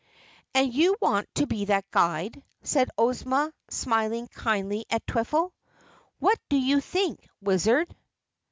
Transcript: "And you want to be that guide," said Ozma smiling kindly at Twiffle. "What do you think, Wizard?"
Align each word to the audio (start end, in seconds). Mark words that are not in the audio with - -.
"And 0.55 0.73
you 0.73 0.97
want 0.99 1.29
to 1.35 1.45
be 1.45 1.65
that 1.65 1.91
guide," 1.91 2.41
said 2.63 2.89
Ozma 2.97 3.53
smiling 3.69 4.27
kindly 4.29 4.83
at 4.89 5.05
Twiffle. 5.05 5.51
"What 6.17 6.39
do 6.49 6.57
you 6.57 6.79
think, 6.81 7.29
Wizard?" 7.39 7.95